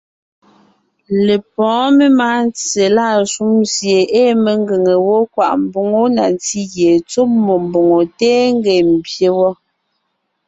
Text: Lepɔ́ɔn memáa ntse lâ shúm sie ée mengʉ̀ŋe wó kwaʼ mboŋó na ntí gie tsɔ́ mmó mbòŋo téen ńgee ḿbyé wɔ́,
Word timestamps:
Lepɔ́ɔn 1.25 1.89
memáa 1.97 2.37
ntse 2.47 2.83
lâ 2.95 3.05
shúm 3.31 3.55
sie 3.73 3.99
ée 4.21 4.33
mengʉ̀ŋe 4.43 4.93
wó 5.05 5.17
kwaʼ 5.33 5.53
mboŋó 5.65 6.01
na 6.15 6.23
ntí 6.33 6.59
gie 6.73 6.91
tsɔ́ 7.09 7.25
mmó 7.33 7.53
mbòŋo 7.67 7.99
téen 8.17 8.45
ńgee 8.57 8.81
ḿbyé 8.99 9.27
wɔ́, 9.37 9.51